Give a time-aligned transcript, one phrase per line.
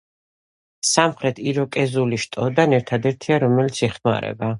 [0.91, 4.49] სამხრეთ იროკეზული შტოდან ერთადერთია, რომელიც იხმარება.